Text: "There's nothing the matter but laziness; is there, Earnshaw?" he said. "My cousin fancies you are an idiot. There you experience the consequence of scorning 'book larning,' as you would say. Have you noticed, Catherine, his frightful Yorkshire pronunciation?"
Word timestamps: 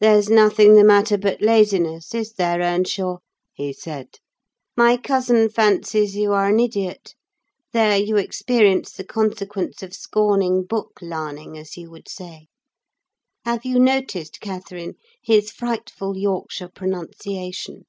"There's 0.00 0.28
nothing 0.28 0.74
the 0.74 0.82
matter 0.82 1.16
but 1.16 1.40
laziness; 1.40 2.12
is 2.16 2.32
there, 2.32 2.58
Earnshaw?" 2.60 3.18
he 3.54 3.72
said. 3.72 4.16
"My 4.76 4.96
cousin 4.96 5.48
fancies 5.50 6.16
you 6.16 6.32
are 6.32 6.48
an 6.48 6.58
idiot. 6.58 7.14
There 7.72 7.96
you 7.96 8.16
experience 8.16 8.90
the 8.92 9.04
consequence 9.04 9.84
of 9.84 9.94
scorning 9.94 10.64
'book 10.64 10.98
larning,' 11.00 11.56
as 11.56 11.76
you 11.76 11.92
would 11.92 12.08
say. 12.08 12.48
Have 13.44 13.64
you 13.64 13.78
noticed, 13.78 14.40
Catherine, 14.40 14.94
his 15.22 15.52
frightful 15.52 16.16
Yorkshire 16.18 16.70
pronunciation?" 16.74 17.84